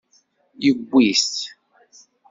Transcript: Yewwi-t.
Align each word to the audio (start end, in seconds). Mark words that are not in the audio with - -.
Yewwi-t. 0.63 1.33